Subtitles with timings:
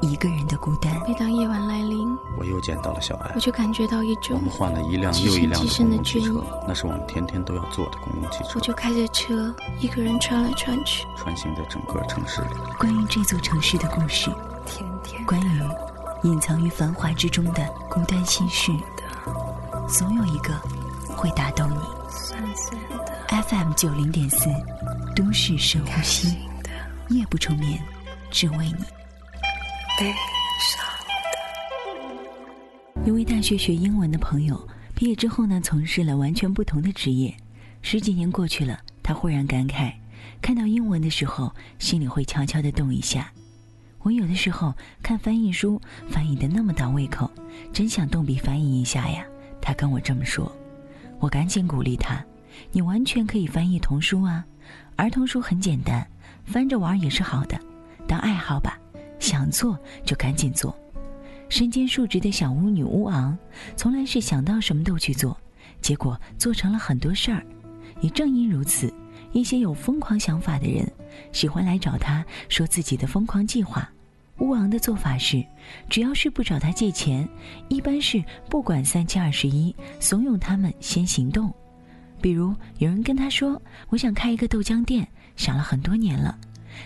[0.00, 0.92] 一个人的孤单。
[1.06, 8.50] 每当夜晚来临，我又见到了小艾，我就感觉到一种我们换了一辆又一辆的公共汽车，那是我们天天都要坐的公共汽车。
[8.54, 12.48] 我就开着车，一个人穿来穿去，穿行在整个城市里。
[12.78, 14.30] 关于这座城市的故事，
[14.66, 15.62] 天天关于
[16.22, 18.72] 隐藏于繁华之中的孤单心事，
[19.86, 20.54] 总有一个
[21.14, 21.78] 会打动你。
[22.10, 24.48] 酸酸的 FM 九零点四，
[25.14, 26.36] 都市深呼吸，
[27.08, 27.80] 夜不成眠，
[28.30, 28.84] 只为你。
[30.00, 30.06] 悲
[30.58, 30.82] 伤
[33.04, 33.06] 的。
[33.06, 37.36] 一位大学学英文的朋友，毕业之后呢，从事了完全不同的职业。
[37.82, 39.92] 十几年过去了，他忽然感慨：
[40.40, 43.30] 看到英文的时候，心里会悄悄的动一下。
[43.98, 47.30] 我有的时候看翻译书，翻译的那么倒胃口，
[47.70, 49.22] 真想动笔翻译一下呀。
[49.60, 50.50] 他跟我这么说，
[51.18, 52.24] 我赶紧鼓励他：
[52.72, 54.42] 你完全可以翻译童书啊，
[54.96, 56.08] 儿童书很简单，
[56.46, 57.60] 翻着玩也是好的，
[58.08, 58.79] 当爱好吧。
[59.30, 60.76] 想做就赶紧做，
[61.48, 63.38] 身兼数职的小巫女巫昂，
[63.76, 65.40] 从来是想到什么都去做，
[65.80, 67.46] 结果做成了很多事儿。
[68.00, 68.92] 也正因如此，
[69.30, 70.84] 一些有疯狂想法的人，
[71.30, 73.88] 喜欢来找他说自己的疯狂计划。
[74.38, 75.46] 巫昂的做法是，
[75.88, 77.28] 只要是不找他借钱，
[77.68, 81.54] 一般是不管三七二十一，怂恿他们先行动。
[82.20, 86.36] 比如有人跟他说：“我想开一个豆浆店，想了很多年了。”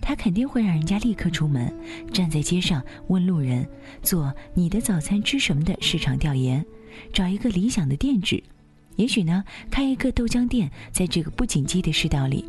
[0.00, 1.72] 他肯定会让人家立刻出门，
[2.12, 3.68] 站在街上问路人，
[4.02, 6.64] 做你的早餐吃什么的市场调研，
[7.12, 8.42] 找一个理想的店址。
[8.96, 12.44] 也许呢，开一个豆浆店，在这个不景气的世道里，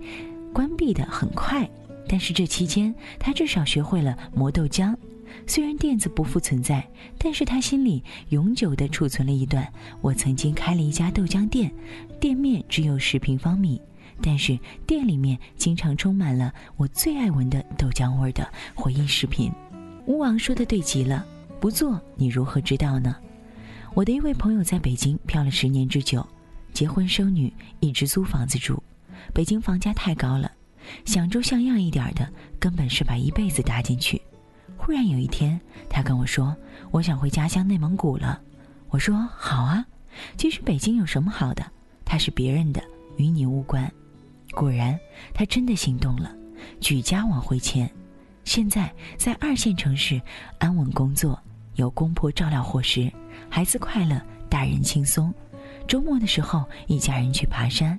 [0.53, 1.69] 关闭的很快。
[2.07, 4.95] 但是这期间，他至少学会了磨豆浆。
[5.45, 11.71] 虽然店子不复存在，但是他心里永久地储存了一段：我曾经开了一家豆浆店，
[12.19, 13.79] 店面只有十平方米。
[14.21, 19.51] 但是店里面经常充满了我最爱闻的豆浆味的回忆视频。
[20.05, 21.25] 巫王说的对极了，
[21.59, 23.15] 不做你如何知道呢？
[23.93, 26.25] 我的一位朋友在北京漂了十年之久，
[26.73, 28.81] 结婚生女一直租房子住，
[29.33, 30.51] 北京房价太高了，
[31.05, 34.21] 想住像样一点的，根本是把一辈子搭进去。
[34.77, 35.59] 忽然有一天，
[35.89, 36.55] 他跟我说
[36.91, 38.39] ：“我想回家乡内蒙古了。”
[38.89, 39.85] 我说：“好啊，
[40.37, 41.63] 其实北京有什么好的？
[42.05, 42.81] 它是别人的，
[43.17, 43.91] 与你无关。”
[44.59, 44.99] 果然，
[45.33, 46.35] 他真的行动了，
[46.81, 47.89] 举家往回迁。
[48.43, 50.21] 现在在二线城市
[50.57, 51.41] 安稳工作，
[51.75, 53.09] 有公婆照料伙食，
[53.49, 55.33] 孩子快乐，大人轻松。
[55.87, 57.97] 周末的时候，一家人去爬山，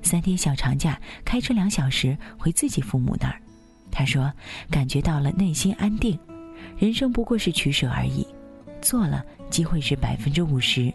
[0.00, 3.38] 三天小长假开车两小时回自己父母那儿。
[3.90, 4.32] 他说，
[4.70, 6.18] 感觉到了内心安定。
[6.78, 8.26] 人生不过是取舍而已，
[8.80, 10.90] 做了机会是百分之五十，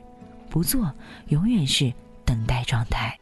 [0.49, 0.91] 不做
[1.27, 1.93] 永远是
[2.25, 3.15] 等待状态。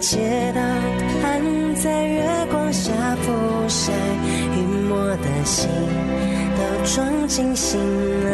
[0.00, 0.60] 街道
[1.20, 2.92] 摊在月光下
[3.22, 3.32] 浮
[3.68, 3.92] 晒，
[4.56, 5.68] 云墨的心
[6.56, 7.78] 都装进行
[8.22, 8.28] 囊。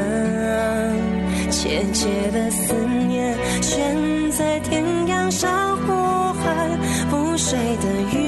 [1.50, 2.74] 切切的思
[3.08, 5.92] 念悬在天涯上呼
[6.34, 6.78] 喊，
[7.10, 8.23] 不睡的鱼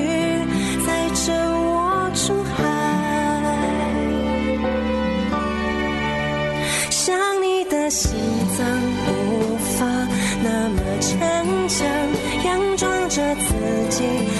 [13.96, 14.35] 自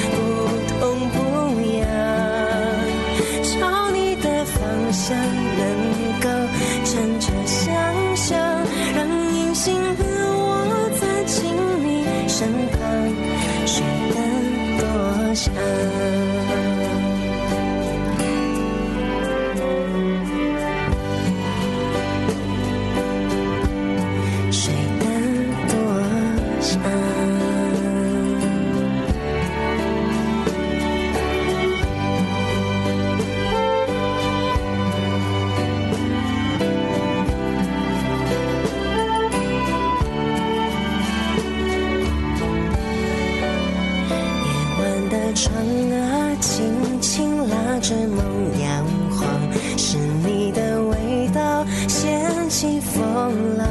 [46.41, 48.19] 轻轻拉着梦
[48.61, 49.29] 摇晃，
[49.77, 53.67] 是你的味道掀起风浪。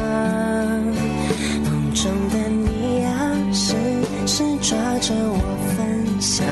[1.63, 3.75] 梦中的你啊，时
[4.25, 5.39] 时抓着我
[5.75, 6.45] 分享，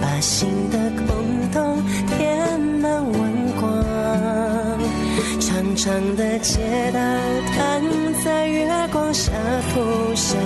[0.00, 3.84] 把心的空洞填满温光。
[5.40, 6.58] 长长的街
[6.92, 7.00] 道，
[7.54, 7.82] 躺
[8.24, 9.32] 在月光下
[9.72, 9.80] 铺
[10.14, 10.36] 晒，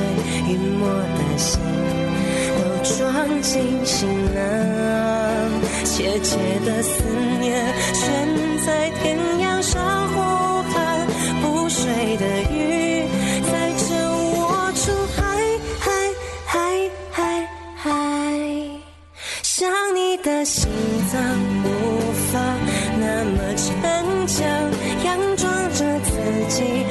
[0.48, 1.60] 晕没的心。
[2.94, 4.40] 装进行囊，
[5.84, 7.02] 切切的思
[7.40, 8.04] 念悬
[8.64, 11.06] 在天涯上呼喊，
[11.42, 13.04] 不睡的鱼
[13.50, 15.20] 载着我出海，
[15.80, 15.90] 海
[16.46, 17.90] 海海海，
[19.42, 20.68] 想你的心
[21.12, 21.20] 脏
[21.64, 21.66] 无
[22.30, 22.38] 法
[23.00, 23.66] 那么逞
[24.26, 24.46] 强，
[25.02, 25.04] 佯
[25.36, 25.44] 装
[25.74, 26.10] 着自
[26.48, 26.86] 己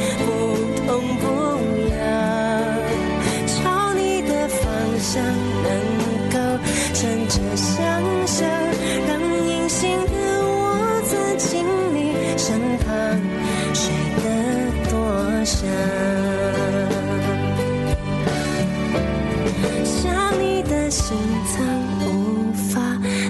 [21.05, 21.15] 心
[21.55, 21.63] 脏
[22.07, 22.81] 无法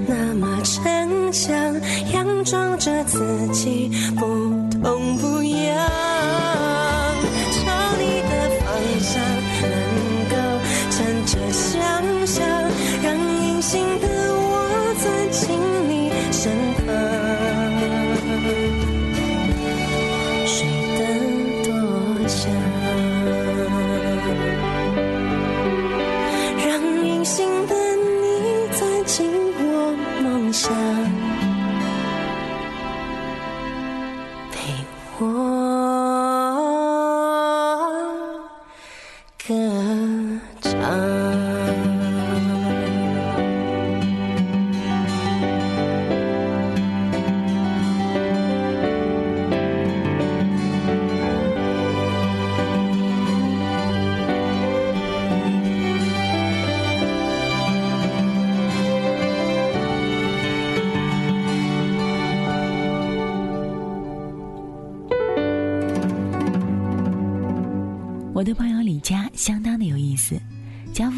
[0.07, 1.75] 那么逞强，
[2.13, 3.19] 佯装着自
[3.51, 4.25] 己不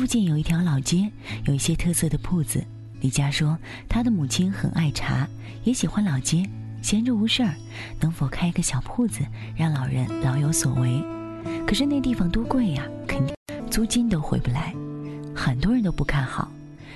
[0.08, 1.12] 附近有一条老街，
[1.48, 2.64] 有一些特色的铺子。
[3.02, 3.58] 李佳说，
[3.90, 5.28] 他的母亲很爱茶，
[5.66, 6.50] 也喜欢老街，
[6.82, 7.54] 闲着无事儿，
[8.00, 9.20] 能否开个小铺子，
[9.58, 11.04] 让老人老有所为？
[11.68, 13.36] 可是那地方多贵呀，肯定
[13.70, 14.74] 租金都回不来，
[15.36, 16.50] 很多人都不看好。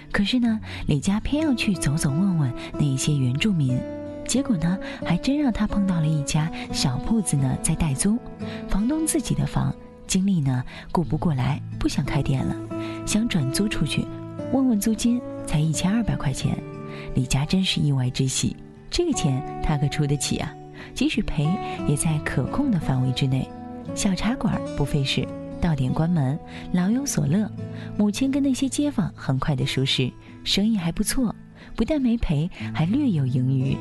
[0.09, 0.57] 可是呢，
[0.87, 3.77] 李佳偏要去走走问问那一些原住民，
[4.25, 8.17] 结果呢，还真让他碰到了一家小铺子呢，在代租，
[8.69, 9.75] 房东自己的房。
[10.11, 10.61] 精力呢
[10.91, 12.53] 顾不过来，不想开店了，
[13.05, 14.05] 想转租出去，
[14.51, 16.61] 问问租金才一千二百块钱，
[17.15, 18.53] 李家真是意外之喜，
[18.89, 20.53] 这个钱他可出得起啊，
[20.93, 21.47] 即使赔
[21.87, 23.47] 也在可控的范围之内。
[23.95, 25.25] 小茶馆不费事，
[25.61, 26.37] 到点关门，
[26.73, 27.49] 老有所乐。
[27.97, 30.11] 母亲跟那些街坊很快的熟识，
[30.43, 31.33] 生意还不错，
[31.73, 33.77] 不但没赔，还略有盈余。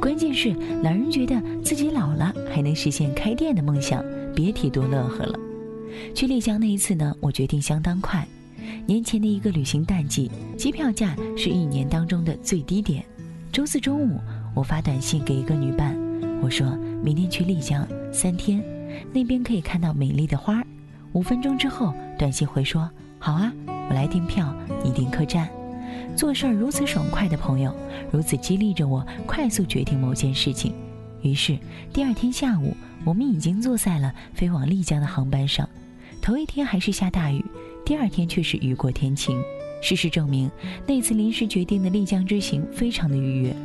[0.00, 4.02] 关键是老人觉得自己老了还能实现开店的梦想，
[4.34, 5.38] 别提多乐呵了。
[6.14, 8.26] 去丽江那一次呢，我决定相当快。
[8.86, 13.04] 年前的一个旅行淡季，机票价是一年当中的最低点。
[13.52, 14.20] 周四中午，
[14.54, 15.96] 我发短信给一个女伴，
[16.42, 18.62] 我说明天去丽江三天，
[19.12, 20.62] 那边可以看到美丽的花。
[21.12, 25.48] 五分钟之后，短信回说：“好啊，我来订票，你订客栈。”
[26.16, 27.74] 做事儿如此爽快的朋友，
[28.10, 30.74] 如此激励着我快速决定某件事情。
[31.24, 31.58] 于是
[31.90, 35.66] 第二天下午，我们已经坐在了飞往丽江的航班上。
[36.20, 37.42] 头一天还是下大雨，
[37.82, 39.42] 第二天却是雨过天晴。
[39.82, 40.50] 事实证明，
[40.86, 43.56] 那次临时决定的丽江之行非常的愉悦。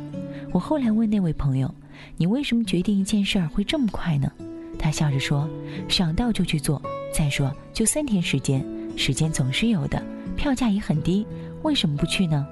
[0.52, 1.72] 我后来问那位朋友
[2.16, 4.32] ：“你为什么决定一件事儿会这么快呢？”
[4.78, 5.48] 他笑着说
[5.86, 6.80] ：“想到就去做。
[7.12, 8.64] 再说，就三天时间，
[8.96, 10.02] 时间总是有的，
[10.34, 11.26] 票价也很低，
[11.62, 12.46] 为什么不去呢？”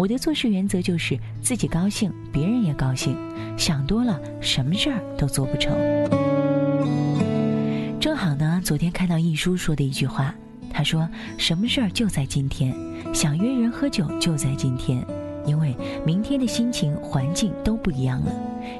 [0.00, 3.14] 我的做事原则就是自己高兴，别人也高兴。
[3.58, 5.76] 想多了，什么事儿都做不成。
[8.00, 10.34] 正好呢，昨天看到易叔说的一句话，
[10.72, 12.74] 他说：“什么事儿就在今天，
[13.12, 15.06] 想约人喝酒就在今天，
[15.44, 15.76] 因为
[16.06, 18.32] 明天的心情、环境都不一样了，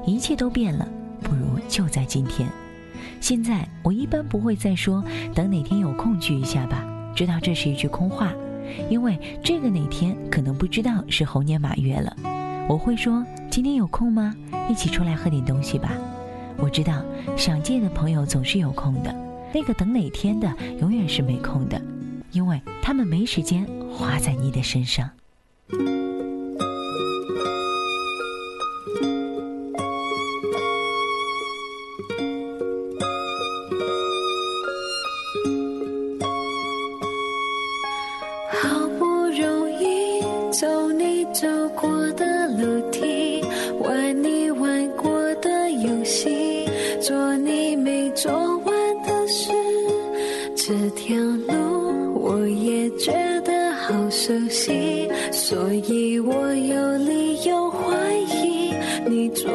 [0.06, 0.88] 一切都变了，
[1.20, 2.48] 不如就在今天。”
[3.20, 5.04] 现在我一般不会再说
[5.36, 6.82] “等哪天有空聚一下吧”，
[7.14, 8.32] 知道这是一句空话，
[8.88, 12.16] 因为这个哪天可能不知道是猴年马月了。
[12.68, 14.34] 我会说：“今天有空吗？
[14.68, 15.92] 一起出来喝点东西吧。”
[16.56, 17.02] 我知道
[17.36, 19.14] 想见的朋友总是有空的，
[19.52, 20.48] 那个等哪天的
[20.78, 21.80] 永远是没空的，
[22.32, 25.10] 因为他们没时间花在你的身上。
[54.30, 58.72] 熟悉，所以我有理由怀疑
[59.08, 59.48] 你住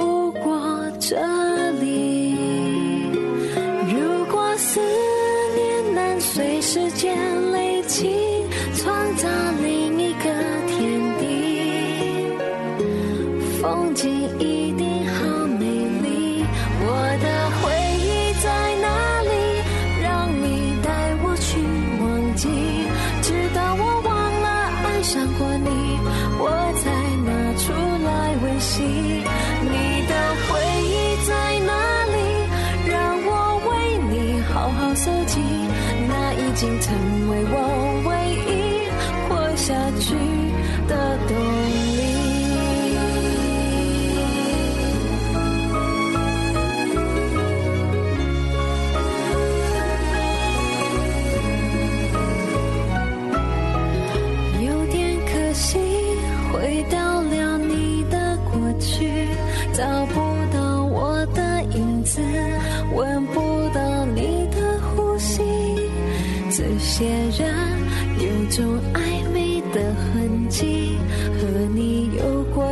[0.43, 1.54] 过这里。
[25.05, 25.69] 想过你
[26.39, 26.49] 我
[26.81, 27.71] 才拿出
[28.03, 29.24] 来温习。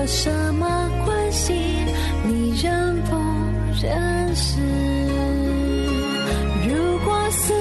[0.04, 0.68] 有什么
[1.06, 1.54] 关系？
[2.26, 3.16] 你认不
[3.82, 4.60] 认识？
[6.68, 7.54] 如果思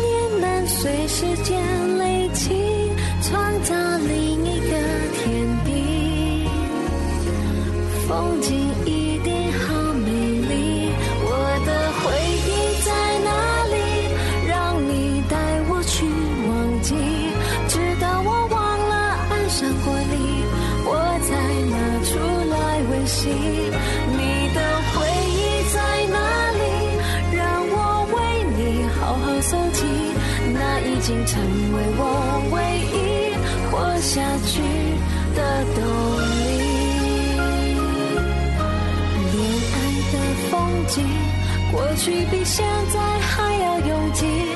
[0.00, 2.90] 念能随时间累积，
[3.20, 3.74] 创造
[4.08, 4.72] 另一个
[5.22, 6.48] 天地。
[8.08, 8.65] 风景。
[23.06, 24.60] 息，你的
[24.92, 24.94] 回
[25.30, 25.76] 忆在
[26.10, 26.18] 哪
[26.52, 26.60] 里？
[27.36, 27.74] 让我
[28.12, 28.14] 为
[28.56, 28.58] 你
[28.98, 29.84] 好好搜集，
[30.52, 31.40] 那已经成
[31.72, 32.02] 为我
[32.50, 32.54] 唯
[32.92, 32.94] 一
[33.70, 34.60] 活下去
[35.34, 35.38] 的
[35.74, 35.78] 动
[36.40, 36.44] 力。
[39.32, 39.34] 恋
[39.72, 39.76] 爱
[40.12, 40.14] 的
[40.50, 40.52] 风
[40.88, 40.94] 景，
[41.72, 44.55] 过去比现在还要拥挤。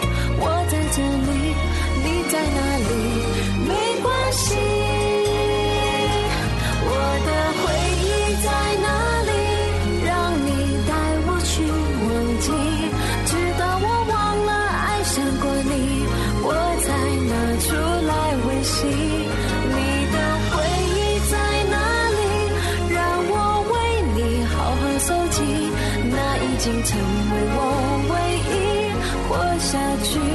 [29.61, 30.30] 下去